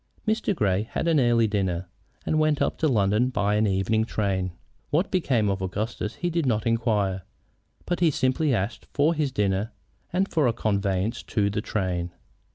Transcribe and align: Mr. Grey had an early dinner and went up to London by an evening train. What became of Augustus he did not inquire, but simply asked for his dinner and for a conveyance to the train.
Mr. 0.27 0.55
Grey 0.55 0.81
had 0.81 1.07
an 1.07 1.19
early 1.19 1.45
dinner 1.45 1.87
and 2.25 2.39
went 2.39 2.59
up 2.59 2.75
to 2.79 2.87
London 2.87 3.29
by 3.29 3.53
an 3.53 3.67
evening 3.67 4.03
train. 4.03 4.51
What 4.89 5.11
became 5.11 5.47
of 5.47 5.61
Augustus 5.61 6.15
he 6.15 6.31
did 6.31 6.47
not 6.47 6.65
inquire, 6.65 7.21
but 7.85 7.99
simply 8.11 8.51
asked 8.51 8.87
for 8.95 9.13
his 9.13 9.31
dinner 9.31 9.73
and 10.11 10.27
for 10.27 10.47
a 10.47 10.53
conveyance 10.53 11.21
to 11.21 11.51
the 11.51 11.61
train. 11.61 12.09